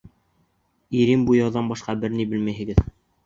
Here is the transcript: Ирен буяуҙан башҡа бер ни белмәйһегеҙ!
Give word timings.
Ирен 1.01 1.27
буяуҙан 1.27 1.69
башҡа 1.73 1.95
бер 2.05 2.17
ни 2.17 2.27
белмәйһегеҙ! 2.33 2.81